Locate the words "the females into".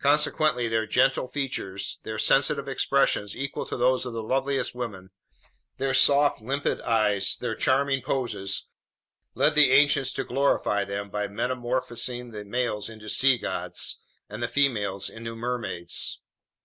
14.42-15.36